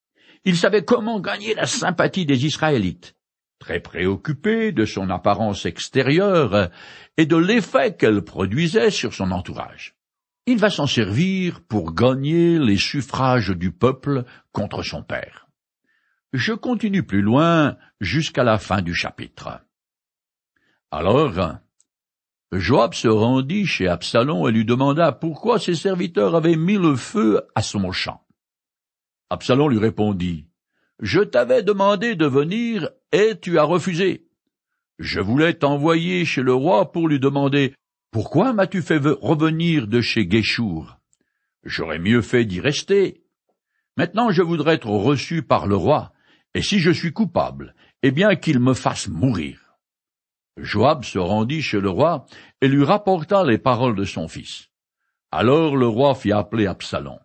Il 0.44 0.56
savait 0.56 0.84
comment 0.84 1.20
gagner 1.20 1.54
la 1.54 1.66
sympathie 1.66 2.26
des 2.26 2.46
Israélites, 2.46 3.16
très 3.58 3.80
préoccupé 3.80 4.72
de 4.72 4.84
son 4.84 5.10
apparence 5.10 5.66
extérieure 5.66 6.70
et 7.16 7.26
de 7.26 7.36
l'effet 7.36 7.96
qu'elle 7.96 8.22
produisait 8.22 8.90
sur 8.90 9.14
son 9.14 9.30
entourage. 9.30 9.94
Il 10.46 10.58
va 10.58 10.70
s'en 10.70 10.86
servir 10.86 11.60
pour 11.62 11.94
gagner 11.94 12.58
les 12.58 12.76
suffrages 12.76 13.50
du 13.50 13.72
peuple 13.72 14.24
contre 14.52 14.82
son 14.82 15.02
père. 15.02 15.43
Je 16.34 16.52
continue 16.52 17.04
plus 17.04 17.22
loin 17.22 17.76
jusqu'à 18.00 18.42
la 18.42 18.58
fin 18.58 18.82
du 18.82 18.92
chapitre. 18.92 19.60
Alors, 20.90 21.60
Joab 22.50 22.92
se 22.94 23.06
rendit 23.06 23.66
chez 23.66 23.86
Absalom 23.86 24.48
et 24.48 24.50
lui 24.50 24.64
demanda 24.64 25.12
pourquoi 25.12 25.60
ses 25.60 25.76
serviteurs 25.76 26.34
avaient 26.34 26.56
mis 26.56 26.76
le 26.76 26.96
feu 26.96 27.46
à 27.54 27.62
son 27.62 27.92
champ? 27.92 28.26
Absalom 29.30 29.70
lui 29.70 29.78
répondit, 29.78 30.48
Je 30.98 31.20
t'avais 31.20 31.62
demandé 31.62 32.16
de 32.16 32.26
venir 32.26 32.90
et 33.12 33.38
tu 33.40 33.56
as 33.60 33.64
refusé. 33.64 34.26
Je 34.98 35.20
voulais 35.20 35.54
t'envoyer 35.54 36.24
chez 36.24 36.42
le 36.42 36.52
roi 36.52 36.90
pour 36.90 37.06
lui 37.06 37.20
demander 37.20 37.76
Pourquoi 38.10 38.52
m'as-tu 38.52 38.82
fait 38.82 38.98
revenir 38.98 39.86
de 39.86 40.00
chez 40.00 40.26
Guéchour 40.26 40.98
J'aurais 41.62 42.00
mieux 42.00 42.22
fait 42.22 42.44
d'y 42.44 42.60
rester. 42.60 43.22
Maintenant 43.96 44.32
je 44.32 44.42
voudrais 44.42 44.74
être 44.74 44.90
reçu 44.90 45.44
par 45.44 45.68
le 45.68 45.76
roi, 45.76 46.10
et 46.54 46.62
si 46.62 46.78
je 46.78 46.90
suis 46.90 47.12
coupable, 47.12 47.74
eh 48.02 48.10
bien 48.10 48.36
qu'il 48.36 48.60
me 48.60 48.74
fasse 48.74 49.08
mourir. 49.08 49.60
Joab 50.56 51.04
se 51.04 51.18
rendit 51.18 51.62
chez 51.62 51.80
le 51.80 51.90
roi 51.90 52.26
et 52.60 52.68
lui 52.68 52.84
rapporta 52.84 53.44
les 53.44 53.58
paroles 53.58 53.96
de 53.96 54.04
son 54.04 54.28
fils. 54.28 54.68
Alors 55.32 55.76
le 55.76 55.88
roi 55.88 56.14
fit 56.14 56.32
appeler 56.32 56.66
Absalom. 56.66 57.18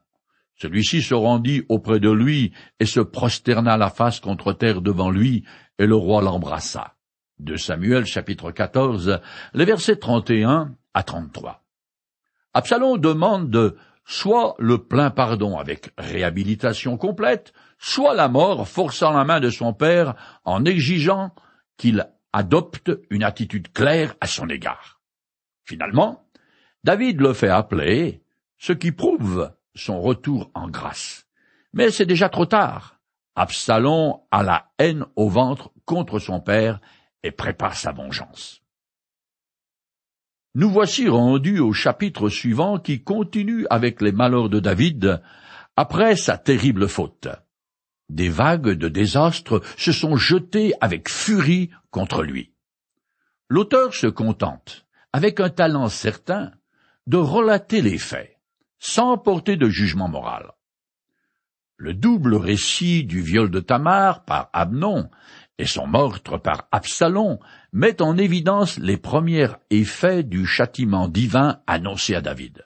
Celui-ci 0.55 1.01
se 1.01 1.13
rendit 1.13 1.63
auprès 1.69 2.00
de 2.00 2.09
lui 2.09 2.53
et 2.79 2.86
se 2.86 3.00
prosterna 3.00 3.77
la 3.77 3.89
face 3.89 4.19
contre 4.19 4.51
terre 4.51 4.81
devant 4.81 5.09
lui, 5.09 5.45
et 5.77 5.86
le 5.86 5.95
roi 5.95 6.21
l'embrassa. 6.21 6.95
De 7.38 7.55
Samuel 7.55 8.05
chapitre 8.05 8.51
14, 8.51 9.21
les 9.53 9.65
versets 9.65 9.95
31 9.95 10.75
à 10.93 11.03
33. 11.03 11.63
Absalom 12.53 12.98
demande 12.98 13.77
soit 14.03 14.55
le 14.57 14.79
plein 14.79 15.12
pardon 15.12 15.57
avec 15.57 15.91
réhabilitation 15.98 16.98
complète, 16.98 17.53
soit 17.79 18.13
la 18.13 18.27
mort 18.27 18.67
forçant 18.67 19.12
la 19.12 19.24
main 19.24 19.39
de 19.39 19.50
son 19.50 19.74
père 19.74 20.15
en 20.43 20.65
exigeant 20.65 21.33
qu'il 21.77 22.07
adopte 22.33 22.91
une 23.09 23.24
attitude 23.24 23.71
claire 23.71 24.15
à 24.21 24.27
son 24.27 24.50
égard. 24.50 25.00
Finalement, 25.65 26.27
David 26.83 27.21
le 27.21 27.33
fait 27.33 27.50
appeler, 27.50 28.21
ce 28.57 28.74
qui 28.74 28.91
prouve 28.91 29.51
son 29.75 30.01
retour 30.01 30.51
en 30.53 30.69
grâce. 30.69 31.25
Mais 31.74 31.89
c'est 31.89 32.05
déjà 32.05 32.29
trop 32.29 32.45
tard. 32.45 33.00
Absalom 33.36 34.19
a 34.31 34.43
la 34.43 34.71
haine 34.77 35.05
au 35.15 35.29
ventre 35.29 35.71
contre 35.86 36.19
son 36.19 36.41
père 36.41 36.79
et 37.24 37.31
prépare 37.31 37.75
sa 37.75 37.91
vengeance. 37.91 38.62
Nous 40.55 40.69
voici 40.69 41.07
rendus 41.07 41.59
au 41.59 41.71
chapitre 41.71 42.27
suivant 42.27 42.79
qui 42.79 43.03
continue 43.03 43.65
avec 43.69 44.01
les 44.01 44.12
malheurs 44.12 44.50
de 44.50 44.59
David 44.59 45.21
après 45.77 46.15
sa 46.15 46.38
terrible 46.38 46.89
faute. 46.89 47.29
Des 48.10 48.30
vagues 48.30 48.72
de 48.72 48.89
désastres 48.89 49.62
se 49.78 49.92
sont 49.92 50.18
jetées 50.18 50.74
avec 50.82 51.10
furie 51.10 51.70
contre 51.92 52.24
lui. 52.24 52.54
L'auteur 53.50 53.94
se 53.94 54.08
contente, 54.08 54.86
avec 55.13 55.39
un 55.39 55.50
talent 55.50 55.89
certain, 55.89 56.51
de 57.08 57.18
relater 57.18 57.82
les 57.82 57.98
faits, 57.98 58.38
sans 58.80 59.18
porter 59.18 59.58
de 59.58 59.70
jugement 59.70 60.08
moral. 60.08 60.51
Le 61.78 61.94
double 61.94 62.36
récit 62.36 63.06
du 63.06 63.22
viol 63.22 63.50
de 63.50 63.60
Tamar 63.60 64.25
par 64.25 64.50
Abnon 64.54 65.10
et 65.58 65.66
son 65.66 65.88
meurtre 65.88 66.38
par 66.38 66.68
Absalom 66.72 67.39
met 67.72 68.01
en 68.01 68.18
évidence 68.18 68.78
les 68.80 68.98
premiers 68.98 69.50
effets 69.70 70.24
du 70.24 70.46
châtiment 70.46 71.08
divin 71.08 71.62
annoncé 71.68 72.16
à 72.16 72.22
David. 72.22 72.66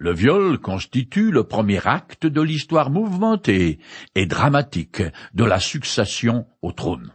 Le 0.00 0.12
viol 0.12 0.58
constitue 0.58 1.30
le 1.30 1.44
premier 1.44 1.86
acte 1.86 2.26
de 2.26 2.40
l'histoire 2.40 2.90
mouvementée 2.90 3.78
et 4.16 4.26
dramatique 4.26 5.02
de 5.34 5.44
la 5.44 5.60
succession 5.60 6.46
au 6.62 6.72
trône. 6.72 7.12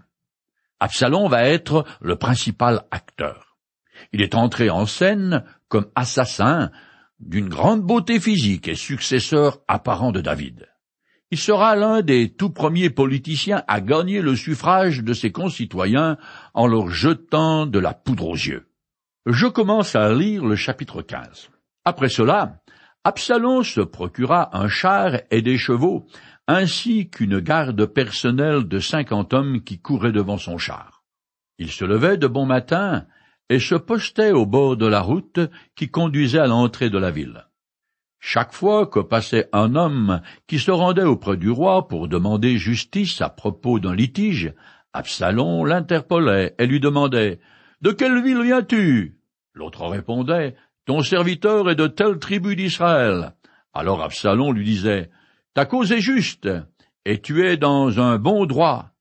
Absalom 0.80 1.28
va 1.28 1.44
être 1.44 1.84
le 2.00 2.16
principal 2.16 2.86
acteur. 2.92 3.58
Il 4.14 4.22
est 4.22 4.36
entré 4.36 4.70
en 4.70 4.86
scène 4.86 5.44
comme 5.68 5.88
assassin 5.96 6.72
d'une 7.20 7.50
grande 7.50 7.82
beauté 7.82 8.22
physique 8.22 8.70
et 8.70 8.76
successeur 8.76 9.60
apparent 9.68 10.14
de 10.14 10.22
David 10.22 10.68
il 11.32 11.40
sera 11.40 11.76
l'un 11.76 12.02
des 12.02 12.30
tout 12.30 12.52
premiers 12.52 12.90
politiciens 12.90 13.64
à 13.68 13.82
gagner 13.82 14.22
le 14.22 14.38
suffrage 14.38 15.04
de 15.04 15.14
ses 15.14 15.34
concitoyens 15.34 16.18
en 16.54 16.66
leur 16.66 16.90
jetant 16.90 17.66
de 17.66 17.78
la 17.78 17.94
poudre 17.94 18.28
aux 18.30 18.36
yeux. 18.36 18.70
Je 19.26 19.48
commence 19.48 19.96
à 19.96 20.14
lire 20.14 20.46
le 20.46 20.56
chapitre 20.56 21.02
15. 21.02 21.50
Après 21.84 22.08
cela, 22.08 22.62
Absalom 23.08 23.64
se 23.64 23.82
procura 23.82 24.50
un 24.58 24.68
char 24.68 25.22
et 25.30 25.44
des 25.44 25.60
chevaux, 25.60 26.08
ainsi 26.48 27.08
qu'une 27.08 27.40
garde 27.40 27.86
personnelle 27.86 28.68
de 28.68 28.80
cinquante 28.80 29.32
hommes 29.32 29.62
qui 29.62 29.78
couraient 29.78 30.12
devant 30.12 30.40
son 30.40 30.58
char. 30.58 31.04
Il 31.60 31.70
se 31.70 31.86
levait 31.86 32.18
de 32.18 32.26
bon 32.26 32.48
matin 32.48 33.06
et 33.50 33.60
se 33.60 33.76
postait 33.76 34.32
au 34.32 34.48
bord 34.48 34.76
de 34.76 34.88
la 34.88 35.02
route 35.02 35.40
qui 35.76 35.90
conduisait 35.90 36.40
à 36.40 36.48
l'entrée 36.48 36.90
de 36.90 36.98
la 36.98 37.12
ville. 37.12 37.46
Chaque 38.20 38.54
fois 38.54 38.88
que 38.88 39.02
passait 39.02 39.50
un 39.54 39.76
homme 39.76 40.22
qui 40.48 40.58
se 40.58 40.72
rendait 40.72 41.04
auprès 41.04 41.38
du 41.38 41.52
roi 41.52 41.88
pour 41.88 42.08
demander 42.08 42.58
justice 42.58 43.22
à 43.22 43.30
propos 43.30 43.80
d'un 43.80 43.94
litige, 43.94 44.52
Absalom 44.94 45.68
l'interpellait 45.68 46.56
et 46.58 46.66
lui 46.66 46.80
demandait 46.80 47.40
De 47.82 47.92
quelle 47.92 48.24
ville 48.24 48.42
viens-tu? 48.42 49.20
L'autre 49.54 49.86
répondait 49.86 50.56
Ton 50.86 51.02
serviteur 51.02 51.70
est 51.70 51.76
de 51.76 51.88
telle 51.88 52.20
tribu 52.20 52.56
d'Israël. 52.56 53.34
Alors 53.74 54.04
Absalom 54.04 54.54
lui 54.54 54.66
disait 54.66 55.10
Ta 55.56 55.66
cause 55.66 55.92
est 55.92 56.02
juste, 56.02 56.48
et 57.06 57.20
tu 57.22 57.46
es 57.48 57.58
dans 57.58 58.00
un 58.00 58.18
bon 58.18 58.46
droit. 58.46 58.92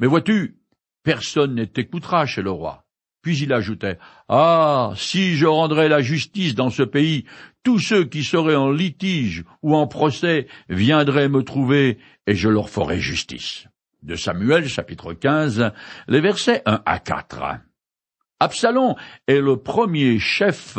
Mais 0.00 0.08
vois-tu, 0.08 0.58
personne 1.04 1.54
ne 1.54 1.64
t'écoutera 1.64 2.26
chez 2.26 2.42
le 2.42 2.50
roi. 2.50 2.84
Puis 3.22 3.38
il 3.38 3.52
ajoutait 3.52 3.98
Ah. 4.28 4.92
Si 4.96 5.36
je 5.36 5.46
rendrais 5.46 5.88
la 5.88 6.00
justice 6.00 6.56
dans 6.56 6.70
ce 6.70 6.82
pays, 6.82 7.24
tous 7.62 7.78
ceux 7.78 8.04
qui 8.04 8.24
seraient 8.24 8.56
en 8.56 8.70
litige 8.70 9.44
ou 9.62 9.76
en 9.76 9.86
procès 9.86 10.48
viendraient 10.68 11.28
me 11.28 11.42
trouver, 11.42 11.98
et 12.26 12.34
je 12.34 12.48
leur 12.48 12.68
ferais 12.68 13.00
justice. 13.00 13.66
De 14.02 14.16
Samuel, 14.16 14.68
chapitre 14.68 15.12
15, 15.12 15.72
les 16.08 16.20
versets 16.20 16.62
1 16.66 16.82
à 16.84 16.98
4. 16.98 17.60
Absalom 18.40 18.94
est 19.26 19.40
le 19.40 19.56
premier 19.56 20.18
chef 20.18 20.78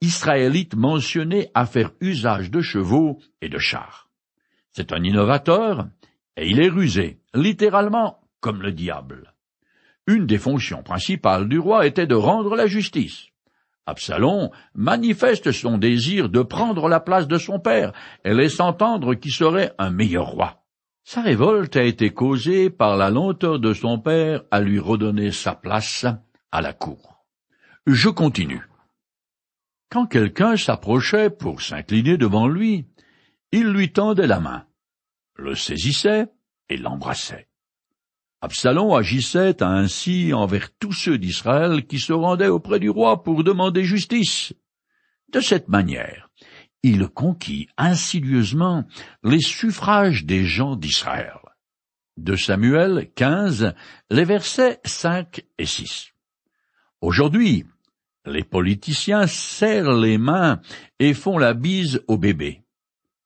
israélite 0.00 0.74
mentionné 0.76 1.50
à 1.54 1.66
faire 1.66 1.92
usage 2.00 2.50
de 2.50 2.60
chevaux 2.60 3.18
et 3.40 3.48
de 3.48 3.58
chars. 3.58 4.08
C'est 4.72 4.92
un 4.92 5.02
innovateur, 5.02 5.88
et 6.36 6.48
il 6.48 6.60
est 6.60 6.68
rusé, 6.68 7.20
littéralement 7.34 8.20
comme 8.40 8.62
le 8.62 8.72
diable. 8.72 9.34
Une 10.06 10.26
des 10.26 10.38
fonctions 10.38 10.82
principales 10.82 11.48
du 11.48 11.58
roi 11.58 11.86
était 11.86 12.06
de 12.06 12.14
rendre 12.14 12.56
la 12.56 12.66
justice. 12.66 13.26
Absalom 13.86 14.50
manifeste 14.74 15.50
son 15.50 15.78
désir 15.78 16.28
de 16.28 16.42
prendre 16.42 16.88
la 16.88 17.00
place 17.00 17.26
de 17.26 17.38
son 17.38 17.58
père 17.58 17.92
et 18.24 18.34
laisse 18.34 18.60
entendre 18.60 19.14
qu'il 19.14 19.32
serait 19.32 19.72
un 19.78 19.90
meilleur 19.90 20.26
roi. 20.26 20.62
Sa 21.04 21.22
révolte 21.22 21.74
a 21.76 21.82
été 21.82 22.10
causée 22.10 22.68
par 22.68 22.98
la 22.98 23.08
lenteur 23.08 23.58
de 23.58 23.72
son 23.72 23.98
père 23.98 24.42
à 24.50 24.60
lui 24.60 24.78
redonner 24.78 25.32
sa 25.32 25.54
place 25.54 26.04
à 26.52 26.60
la 26.60 26.74
cour. 26.74 27.24
Je 27.86 28.10
continue. 28.10 28.62
Quand 29.90 30.06
quelqu'un 30.06 30.56
s'approchait 30.56 31.30
pour 31.30 31.62
s'incliner 31.62 32.18
devant 32.18 32.46
lui, 32.46 32.84
il 33.52 33.68
lui 33.68 33.90
tendait 33.90 34.26
la 34.26 34.40
main, 34.40 34.66
le 35.34 35.54
saisissait 35.54 36.26
et 36.68 36.76
l'embrassait. 36.76 37.48
Absalom 38.40 38.92
agissait 38.92 39.62
ainsi 39.62 40.32
envers 40.32 40.70
tous 40.78 40.92
ceux 40.92 41.18
d'Israël 41.18 41.86
qui 41.86 41.98
se 41.98 42.12
rendaient 42.12 42.48
auprès 42.48 42.78
du 42.78 42.90
roi 42.90 43.22
pour 43.22 43.42
demander 43.42 43.82
justice. 43.82 44.52
De 45.32 45.40
cette 45.40 45.68
manière, 45.68 46.30
il 46.82 47.08
conquit 47.08 47.68
insidieusement 47.76 48.86
les 49.24 49.40
suffrages 49.40 50.24
des 50.24 50.44
gens 50.44 50.76
d'Israël. 50.76 51.38
De 52.16 52.36
Samuel 52.36 53.10
15, 53.14 53.74
les 54.10 54.24
versets 54.24 54.80
5 54.84 55.44
et 55.58 55.66
6. 55.66 56.12
Aujourd'hui, 57.00 57.64
les 58.28 58.44
politiciens 58.44 59.26
serrent 59.26 59.92
les 59.92 60.18
mains 60.18 60.60
et 60.98 61.14
font 61.14 61.38
la 61.38 61.54
bise 61.54 62.02
au 62.08 62.18
bébé. 62.18 62.62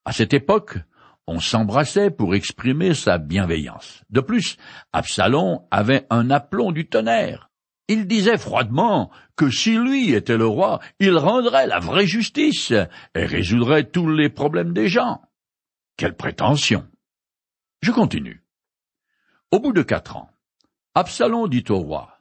À 0.04 0.12
cette 0.12 0.34
époque, 0.34 0.78
on 1.26 1.40
s'embrassait 1.40 2.10
pour 2.10 2.34
exprimer 2.34 2.94
sa 2.94 3.18
bienveillance. 3.18 4.02
De 4.10 4.20
plus, 4.20 4.56
Absalom 4.92 5.60
avait 5.70 6.06
un 6.10 6.30
aplomb 6.30 6.72
du 6.72 6.88
tonnerre. 6.88 7.50
Il 7.88 8.06
disait 8.06 8.38
froidement 8.38 9.10
que 9.36 9.50
si 9.50 9.76
lui 9.76 10.12
était 10.12 10.36
le 10.36 10.46
roi, 10.46 10.80
il 10.98 11.16
rendrait 11.16 11.66
la 11.66 11.78
vraie 11.78 12.06
justice 12.06 12.72
et 12.72 13.24
résoudrait 13.24 13.90
tous 13.90 14.08
les 14.08 14.30
problèmes 14.30 14.72
des 14.72 14.88
gens. 14.88 15.22
Quelle 15.96 16.16
prétention. 16.16 16.86
Je 17.82 17.90
continue. 17.90 18.44
Au 19.50 19.60
bout 19.60 19.72
de 19.72 19.82
quatre 19.82 20.16
ans, 20.16 20.30
Absalom 20.94 21.48
dit 21.48 21.64
au 21.68 21.78
roi, 21.78 22.18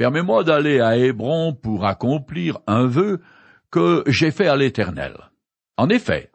Permets-moi 0.00 0.44
d'aller 0.44 0.80
à 0.80 0.96
Hébron 0.96 1.52
pour 1.52 1.84
accomplir 1.84 2.58
un 2.66 2.86
vœu 2.86 3.20
que 3.70 4.02
j'ai 4.06 4.30
fait 4.30 4.46
à 4.46 4.56
l'Éternel. 4.56 5.12
En 5.76 5.90
effet, 5.90 6.32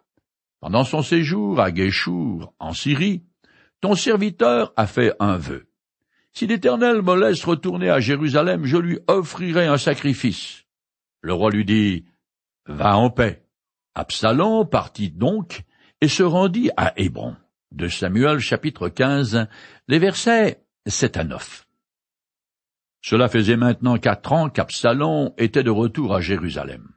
pendant 0.59 0.83
son 0.83 1.01
séjour 1.01 1.59
à 1.59 1.71
Guéchour, 1.71 2.53
en 2.59 2.73
Syrie, 2.73 3.23
ton 3.81 3.95
serviteur 3.95 4.71
a 4.77 4.85
fait 4.85 5.13
un 5.19 5.37
vœu. 5.37 5.65
Si 6.31 6.45
l'Éternel 6.45 7.01
me 7.01 7.19
laisse 7.19 7.43
retourner 7.43 7.89
à 7.89 7.99
Jérusalem, 7.99 8.65
je 8.65 8.77
lui 8.77 8.99
offrirai 9.07 9.65
un 9.65 9.79
sacrifice. 9.79 10.65
Le 11.21 11.33
roi 11.33 11.49
lui 11.49 11.65
dit, 11.65 12.05
Va 12.67 12.95
en 12.95 13.09
paix. 13.09 13.47
Absalom 13.95 14.69
partit 14.69 15.09
donc 15.09 15.63
et 16.01 16.07
se 16.07 16.21
rendit 16.21 16.69
à 16.77 16.93
Hébron. 16.97 17.35
De 17.71 17.87
Samuel 17.87 18.37
chapitre 18.37 18.89
15, 18.89 19.47
les 19.87 19.97
versets 19.97 20.63
7 20.85 21.17
à 21.17 21.23
9. 21.23 21.64
Cela 23.05 23.29
faisait 23.29 23.55
maintenant 23.55 23.99
quatre 23.99 24.33
ans 24.33 24.49
qu'Absalom 24.49 25.31
était 25.37 25.61
de 25.61 25.69
retour 25.69 26.15
à 26.15 26.21
Jérusalem. 26.21 26.89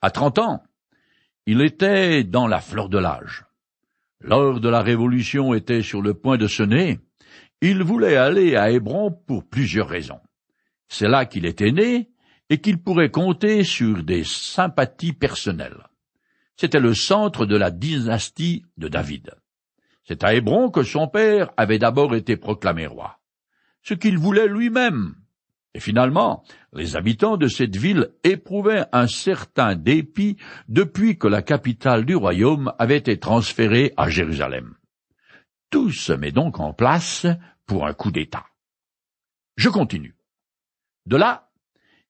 À 0.00 0.12
trente 0.12 0.38
ans, 0.38 0.62
il 1.44 1.60
était 1.60 2.22
dans 2.22 2.46
la 2.46 2.60
fleur 2.60 2.88
de 2.88 2.98
l'âge. 2.98 3.46
L'heure 4.20 4.60
de 4.60 4.68
la 4.68 4.80
Révolution 4.80 5.52
était 5.52 5.82
sur 5.82 6.02
le 6.02 6.14
point 6.14 6.36
de 6.36 6.46
sonner. 6.46 7.00
Il 7.60 7.82
voulait 7.82 8.16
aller 8.16 8.54
à 8.54 8.70
Hébron 8.70 9.10
pour 9.10 9.44
plusieurs 9.44 9.88
raisons. 9.88 10.20
C'est 10.86 11.08
là 11.08 11.26
qu'il 11.26 11.44
était 11.44 11.72
né 11.72 12.12
et 12.48 12.60
qu'il 12.60 12.80
pourrait 12.80 13.10
compter 13.10 13.64
sur 13.64 14.04
des 14.04 14.22
sympathies 14.22 15.14
personnelles. 15.14 15.88
C'était 16.54 16.78
le 16.78 16.94
centre 16.94 17.44
de 17.44 17.56
la 17.56 17.72
dynastie 17.72 18.64
de 18.76 18.86
David. 18.86 19.32
C'est 20.04 20.22
à 20.22 20.32
Hébron 20.32 20.70
que 20.70 20.84
son 20.84 21.08
père 21.08 21.50
avait 21.56 21.80
d'abord 21.80 22.14
été 22.14 22.36
proclamé 22.36 22.86
roi. 22.86 23.18
Ce 23.82 23.94
qu'il 23.94 24.16
voulait 24.16 24.46
lui-même, 24.46 25.16
et 25.74 25.80
finalement, 25.80 26.42
les 26.72 26.96
habitants 26.96 27.36
de 27.36 27.46
cette 27.46 27.76
ville 27.76 28.12
éprouvaient 28.24 28.86
un 28.92 29.06
certain 29.06 29.76
dépit 29.76 30.36
depuis 30.68 31.16
que 31.16 31.28
la 31.28 31.42
capitale 31.42 32.04
du 32.04 32.16
royaume 32.16 32.72
avait 32.78 32.96
été 32.96 33.18
transférée 33.18 33.92
à 33.96 34.08
Jérusalem. 34.08 34.74
Tout 35.70 35.92
se 35.92 36.12
met 36.12 36.32
donc 36.32 36.58
en 36.58 36.72
place 36.72 37.26
pour 37.66 37.86
un 37.86 37.94
coup 37.94 38.10
d'État. 38.10 38.46
Je 39.56 39.68
continue. 39.68 40.16
De 41.06 41.16
là, 41.16 41.50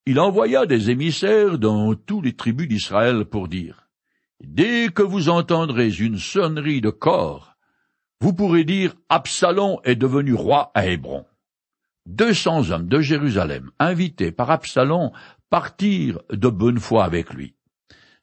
il 0.06 0.18
envoya 0.18 0.64
des 0.64 0.88
émissaires 0.88 1.58
dans 1.58 1.94
tous 1.94 2.22
les 2.22 2.34
tribus 2.34 2.68
d'Israël 2.68 3.26
pour 3.26 3.48
dire 3.48 3.88
Dès 4.42 4.88
que 4.88 5.02
vous 5.02 5.28
entendrez 5.28 5.90
une 5.90 6.16
sonnerie 6.16 6.80
de 6.80 6.88
corps, 6.88 7.56
vous 8.22 8.32
pourrez 8.32 8.64
dire 8.64 8.94
Absalom 9.10 9.78
est 9.84 9.96
devenu 9.96 10.32
roi 10.32 10.70
à 10.74 10.86
Hébron. 10.86 11.26
Deux 12.06 12.34
cents 12.34 12.70
hommes 12.70 12.88
de 12.88 13.00
Jérusalem, 13.00 13.70
invités 13.78 14.32
par 14.32 14.50
Absalom, 14.50 15.10
partirent 15.50 16.20
de 16.30 16.48
bonne 16.48 16.78
foi 16.78 17.04
avec 17.04 17.32
lui, 17.32 17.54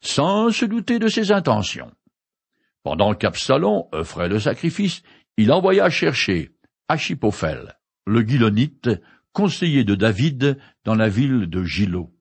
sans 0.02 0.52
se 0.52 0.66
douter 0.66 1.00
de 1.00 1.08
ses 1.08 1.32
intentions. 1.32 1.92
Pendant 2.84 3.14
qu'Absalom 3.14 3.84
offrait 3.92 4.30
le 4.30 4.40
sacrifice, 4.40 5.04
il 5.38 5.52
envoya 5.52 5.90
chercher 5.90 6.52
Achipophel, 6.88 7.78
le 8.06 8.22
Guilonite, 8.22 8.90
conseiller 9.34 9.84
de 9.84 9.94
David 9.94 10.58
dans 10.84 10.96
la 10.96 11.10
ville 11.10 11.48
de 11.48 11.64
Gilo. 11.64 12.14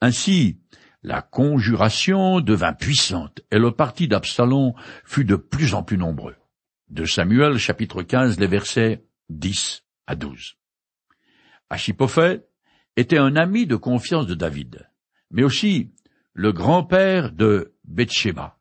Ainsi, 0.00 0.60
la 1.02 1.22
conjuration 1.22 2.40
devint 2.40 2.72
puissante 2.72 3.40
et 3.50 3.58
le 3.58 3.72
parti 3.72 4.08
d'Absalom 4.08 4.72
fut 5.04 5.24
de 5.24 5.36
plus 5.36 5.74
en 5.74 5.82
plus 5.82 5.98
nombreux. 5.98 6.36
De 6.88 7.04
Samuel 7.04 7.58
chapitre 7.58 8.02
15 8.02 8.38
les 8.38 8.46
versets 8.46 9.04
10 9.28 9.82
à 10.06 10.14
12. 10.14 10.56
Achipophel 11.70 12.44
était 12.96 13.18
un 13.18 13.36
ami 13.36 13.66
de 13.66 13.76
confiance 13.76 14.26
de 14.26 14.34
David, 14.34 14.88
mais 15.30 15.42
aussi 15.42 15.92
le 16.32 16.52
grand-père 16.52 17.32
de 17.32 17.74
Bethsheba 17.84 18.56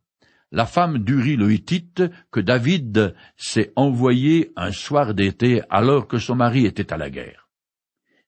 la 0.56 0.66
femme 0.66 1.00
d'Uri 1.00 1.36
le 1.36 1.52
Hittite 1.52 2.04
que 2.32 2.40
David 2.40 3.14
s'est 3.36 3.74
envoyée 3.76 4.54
un 4.56 4.72
soir 4.72 5.14
d'été 5.14 5.62
alors 5.70 6.08
que 6.08 6.18
son 6.18 6.36
mari 6.36 6.66
était 6.66 6.94
à 6.94 6.98
la 6.98 7.10
guerre. 7.10 7.50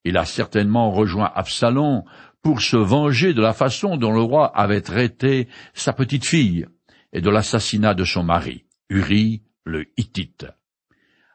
Il 0.03 0.17
a 0.17 0.25
certainement 0.25 0.91
rejoint 0.91 1.31
Absalom 1.33 2.03
pour 2.41 2.61
se 2.61 2.75
venger 2.75 3.33
de 3.33 3.41
la 3.41 3.53
façon 3.53 3.95
dont 3.95 4.11
le 4.11 4.21
roi 4.21 4.47
avait 4.57 4.81
traité 4.81 5.47
sa 5.73 5.93
petite 5.93 6.25
fille 6.25 6.65
et 7.13 7.21
de 7.21 7.29
l'assassinat 7.29 7.93
de 7.93 8.03
son 8.03 8.23
mari, 8.23 8.65
Uri 8.89 9.43
le 9.63 9.85
Hittite. 9.95 10.47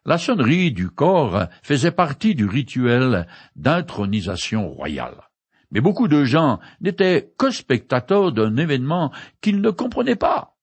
La 0.05 0.19
sonnerie 0.19 0.73
du 0.73 0.91
corps 0.91 1.47
faisait 1.63 1.93
partie 1.93 2.35
du 2.35 2.47
rituel 2.47 3.29
d'intronisation 3.55 4.69
royale. 4.69 5.29
Mais 5.71 5.81
beaucoup 5.81 6.09
de 6.09 6.25
gens 6.25 6.59
n'étaient 6.81 7.33
que 7.39 7.51
spectateurs 7.51 8.33
d'un 8.33 8.57
événement 8.57 9.13
qu'ils 9.41 9.61
ne 9.61 9.71
comprenaient 9.71 10.17
pas. 10.17 10.57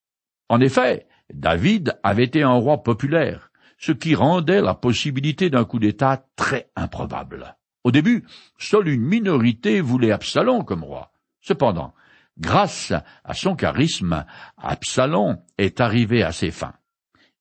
En 0.49 0.60
effet, 0.60 1.08
David 1.34 1.97
avait 2.04 2.25
été 2.25 2.43
un 2.43 2.54
roi 2.54 2.84
populaire, 2.84 3.49
ce 3.78 3.91
qui 3.91 4.13
rendait 4.13 4.62
la 4.62 4.73
possibilité 4.73 5.49
d'un 5.49 5.63
coup 5.63 5.80
d'État 5.80 6.25
très 6.36 6.69
improbable. 6.75 7.56
Au 7.86 7.91
début, 7.91 8.25
seule 8.58 8.89
une 8.89 9.06
minorité 9.06 9.80
voulait 9.80 10.12
Absalom 10.12 10.65
comme 10.65 10.84
roi. 10.84 11.12
Cependant, 11.39 11.93
grâce 12.38 12.91
à 13.23 13.34
son 13.34 13.56
charisme, 13.56 14.25
Absalom 14.58 15.38
est 15.58 15.80
arrivé 15.80 16.23
à 16.23 16.34
ses 16.34 16.52
fins. 16.52 16.73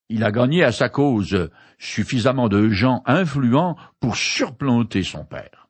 Il 0.09 0.25
a 0.25 0.33
gagné 0.33 0.65
à 0.65 0.73
sa 0.73 0.89
cause 0.89 1.51
suffisamment 1.79 2.49
de 2.49 2.69
gens 2.71 3.03
influents 3.07 3.77
pour 4.01 4.17
surplanter 4.17 5.03
son 5.03 5.25
père. 5.25 5.69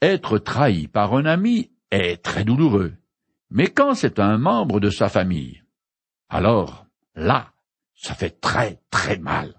Être 0.00 0.38
trahi 0.38 0.86
par 0.86 1.14
un 1.14 1.24
ami 1.24 1.72
est 1.90 2.22
très 2.22 2.44
douloureux, 2.44 2.94
mais 3.50 3.68
quand 3.68 3.94
c'est 3.94 4.18
un 4.20 4.38
membre 4.38 4.78
de 4.78 4.90
sa 4.90 5.08
famille, 5.08 5.62
alors, 6.28 6.86
là, 7.14 7.52
ça 7.94 8.14
fait 8.14 8.40
très 8.40 8.80
très 8.90 9.18
mal. 9.18 9.54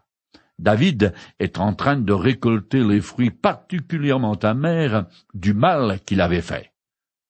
David 0.60 1.13
est 1.39 1.58
en 1.58 1.74
train 1.74 1.98
de 1.98 2.13
récolter 2.13 2.84
les 2.84 3.02
fruits 3.02 3.32
particulièrement 3.32 4.36
amers 4.36 5.06
du 5.34 5.54
mal 5.54 6.00
qu'il 6.06 6.22
avait 6.22 6.41
fait, 6.41 6.74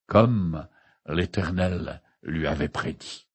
comme 0.08 0.68
l'Éternel 1.08 2.02
lui 2.24 2.48
avait 2.48 2.70
prédit. 2.70 3.28